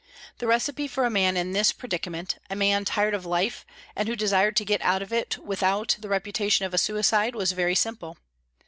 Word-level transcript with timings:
The 0.39 0.47
recipe 0.47 0.87
for 0.87 1.05
a 1.05 1.11
man 1.11 1.37
in 1.37 1.51
this 1.51 1.71
predicament, 1.71 2.39
a 2.49 2.55
man 2.55 2.85
tired 2.85 3.13
of 3.13 3.23
life, 3.23 3.67
and 3.95 4.07
who 4.07 4.15
desired 4.15 4.55
to 4.55 4.65
get 4.65 4.81
out 4.81 5.03
of 5.03 5.13
it 5.13 5.37
without 5.37 5.95
the 5.99 6.09
reputation 6.09 6.65
of 6.65 6.73
a 6.73 6.79
suicide, 6.79 7.35
was 7.35 7.51
very 7.51 7.75
simple. 7.75 8.17